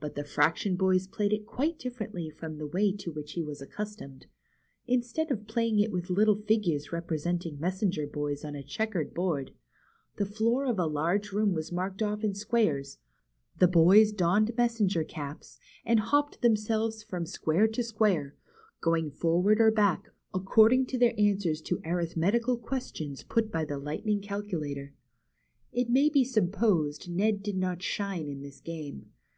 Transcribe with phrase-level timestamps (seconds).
[0.00, 3.60] But the fraction boys played it quite differently from the way to which he was
[3.60, 4.24] ac customed.
[4.86, 9.50] Instead of playing it with little figures represent ing messenger boys on a checkered board,
[10.16, 12.96] the floor of a large room was marked off in squares,
[13.58, 18.34] the boys donned messenger caps, and hopped themselves from square to square,
[18.80, 24.22] going forward or back according to their answers to arithmetical questions put by the Lightning
[24.22, 24.92] Calcu lator.
[24.92, 25.72] IN FRACTIONVILLE.
[25.84, 29.12] It may be supposed Ned did not shine in this game.